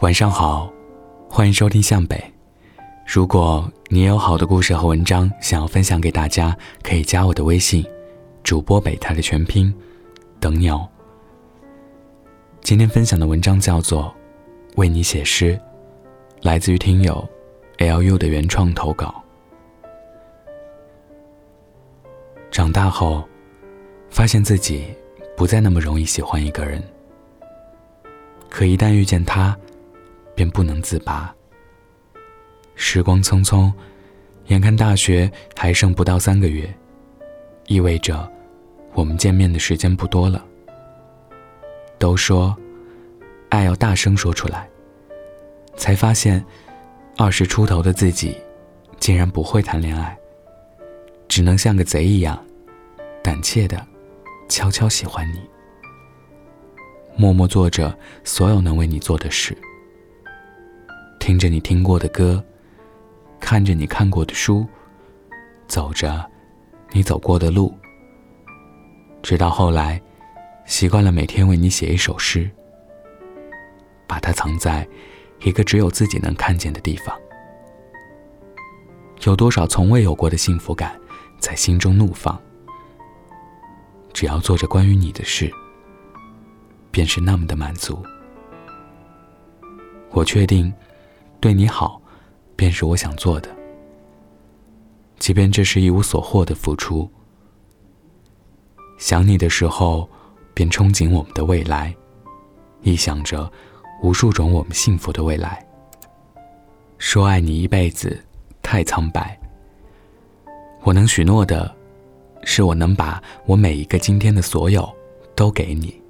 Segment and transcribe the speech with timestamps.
[0.00, 0.72] 晚上好，
[1.28, 2.22] 欢迎收听向北。
[3.04, 7.84] 如果你也有好的故事和文章想要分享给大家，可以加我的微信，
[8.44, 9.74] 主播北太的全拼，
[10.38, 10.88] 等你哦。
[12.60, 14.04] 今天分享的文章叫做
[14.76, 15.56] 《为你写诗》，
[16.42, 17.28] 来自于听友
[17.78, 19.12] L U 的原创投稿。
[22.52, 23.24] 长大后，
[24.10, 24.84] 发现自己
[25.36, 26.80] 不再那么容易喜欢一个人，
[28.48, 29.58] 可一旦遇见他。
[30.38, 31.34] 便不能自拔。
[32.76, 33.72] 时光匆匆，
[34.46, 36.72] 眼看大学还剩不到三个月，
[37.66, 38.30] 意味着
[38.94, 40.44] 我们见面的时间不多了。
[41.98, 42.56] 都说
[43.48, 44.68] 爱要大声说出来，
[45.76, 46.44] 才发现
[47.16, 48.36] 二十出头的自己
[49.00, 50.16] 竟然不会谈恋爱，
[51.26, 52.40] 只能像个贼一样
[53.24, 53.84] 胆怯的
[54.48, 55.40] 悄悄喜欢你，
[57.16, 59.58] 默默做着所有能为你做的事。
[61.28, 62.42] 听着你听过的歌，
[63.38, 64.66] 看着你看过的书，
[65.66, 66.24] 走着
[66.90, 67.76] 你走过的路，
[69.20, 70.00] 直到后来，
[70.64, 72.50] 习惯了每天为你写一首诗，
[74.06, 74.88] 把它藏在
[75.40, 77.14] 一个只有自己能看见的地方。
[79.24, 80.98] 有多少从未有过的幸福感
[81.38, 82.40] 在心中怒放？
[84.14, 85.52] 只要做着关于你的事，
[86.90, 88.02] 便是那么的满足。
[90.08, 90.72] 我确定。
[91.40, 92.02] 对你好，
[92.56, 93.48] 便是我想做的。
[95.20, 97.08] 即便这是一无所获的付出。
[98.98, 100.08] 想你的时候，
[100.52, 101.94] 便憧憬我们的未来，
[102.82, 103.50] 臆想着
[104.02, 105.64] 无数种我们幸福的未来。
[106.98, 108.20] 说爱你一辈子，
[108.60, 109.38] 太苍白。
[110.82, 111.72] 我能许诺的，
[112.42, 114.92] 是我能把我每一个今天的所有，
[115.36, 116.02] 都给你。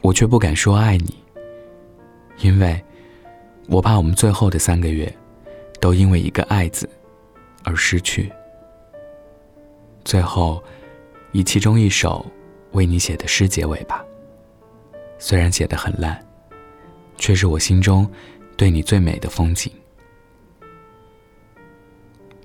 [0.00, 1.16] 我却不敢说爱你，
[2.38, 2.80] 因为。
[3.66, 5.12] 我怕我们最后的三个月，
[5.80, 6.88] 都因为一个“爱”字
[7.62, 8.30] 而失去。
[10.04, 10.62] 最后，
[11.32, 12.24] 以其中一首
[12.72, 14.04] 为你写的诗结尾吧。
[15.18, 16.22] 虽然写的很烂，
[17.16, 18.08] 却是我心中
[18.56, 19.72] 对你最美的风景。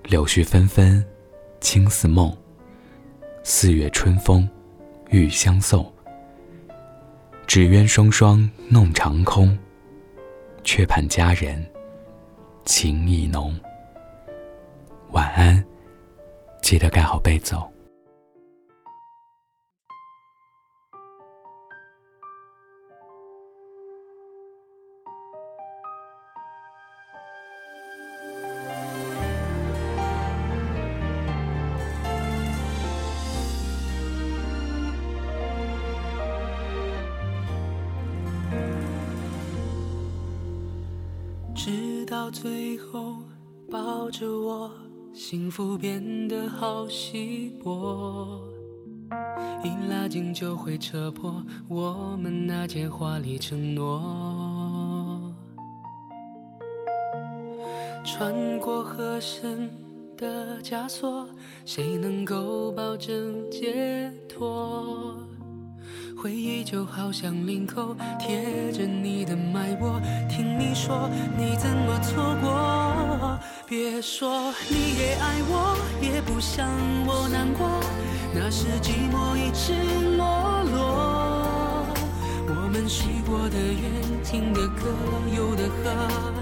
[0.04, 1.06] 柳絮纷纷，
[1.60, 2.36] 青似梦。
[3.44, 4.48] 四月春风，
[5.10, 5.86] 欲相送。
[7.46, 9.58] 只愿双双弄长空。
[10.64, 11.64] 却盼佳人
[12.66, 13.56] 情意浓。
[15.12, 15.64] 晚安，
[16.62, 17.69] 记得盖好被子哦。
[42.10, 43.18] 到最后，
[43.70, 44.72] 抱着我，
[45.14, 48.42] 幸福变得好稀薄。
[49.64, 55.32] 一拉紧就会扯破我们那件华丽承诺。
[58.04, 59.70] 穿过河深
[60.18, 61.30] 的枷锁，
[61.64, 65.16] 谁能够保证解脱？
[66.18, 73.40] 回忆就好像领口贴着你的脉搏，听你说你怎么错过？
[73.66, 76.68] 别说你也爱我，也不想
[77.06, 77.80] 我难过，
[78.34, 79.74] 那是寂寞一直
[80.18, 81.86] 落落。
[82.48, 84.92] 我们许过的愿，听的歌，
[85.36, 86.34] 游的河，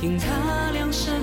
[0.00, 1.20] 因他量身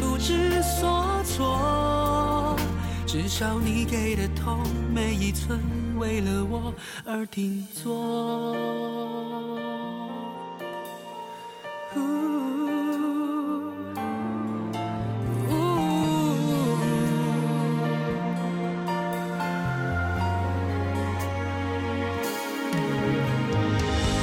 [0.00, 2.56] 不知所措，
[3.06, 4.60] 至少你给的痛，
[4.92, 5.60] 每一寸
[5.98, 6.74] 为了我
[7.04, 8.56] 而定做。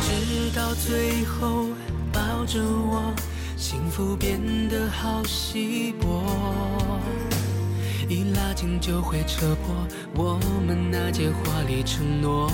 [0.01, 1.67] 直到最后，
[2.11, 3.13] 抱着我。
[3.63, 4.37] 幸福变
[4.67, 6.21] 得好稀薄，
[8.09, 9.73] 一拉紧就会扯破
[10.15, 10.37] 我
[10.67, 12.51] 们那件华丽承诺。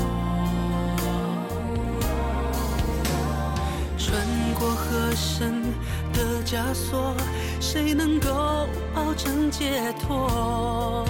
[3.97, 4.23] 穿
[4.53, 5.63] 过河深
[6.13, 7.15] 的枷锁，
[7.59, 11.03] 谁能够保证解脱？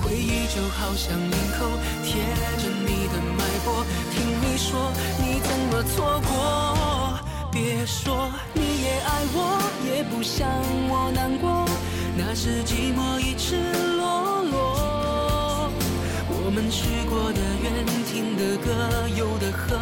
[0.00, 1.66] 回忆就好像领口
[2.04, 2.22] 贴
[2.56, 7.18] 着你的脉搏，听你说你怎么错过？
[7.50, 8.30] 别说。
[9.22, 10.48] 爱我，也不想
[10.90, 11.64] 我难过，
[12.16, 13.54] 那是寂寞一直
[13.96, 15.70] 落落。
[16.50, 19.78] 们许过的愿，听的歌，游的河，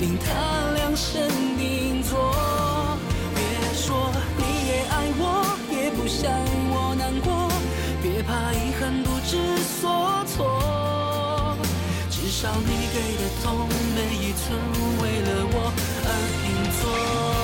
[0.00, 2.34] 令它量身定做。
[3.36, 3.40] 别
[3.72, 6.28] 说你也爱我，也不想
[6.72, 7.48] 我难过，
[8.02, 11.56] 别怕遗憾不知所措。
[12.10, 14.58] 至少你给的痛，每一寸
[15.00, 15.72] 为了我
[16.04, 16.08] 而
[16.42, 16.50] 拼
[16.82, 17.39] 做。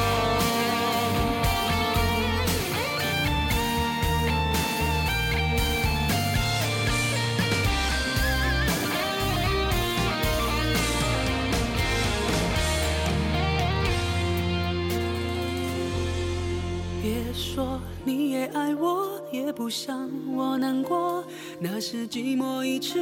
[17.56, 21.24] 说你也爱我，也不想我难过，
[21.58, 23.00] 那是寂寞已赤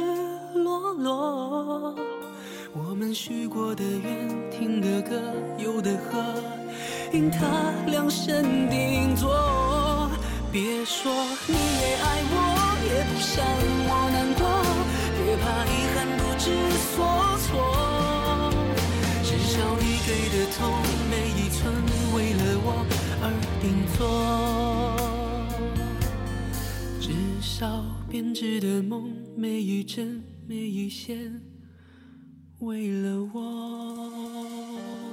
[0.53, 1.93] 裸裸。
[2.71, 5.19] 我们许过的愿，听的歌，
[5.57, 6.23] 游的河，
[7.11, 7.45] 因他
[7.87, 9.29] 量身定做。
[10.53, 11.11] 别说
[11.47, 12.37] 你也爱我，
[12.87, 13.45] 也不想
[13.89, 14.47] 我难过，
[15.19, 16.45] 别怕遗憾不知
[16.95, 16.95] 所
[17.39, 17.84] 措。
[28.09, 31.41] 编织的梦，每一针每一线
[32.59, 35.04] 为了我。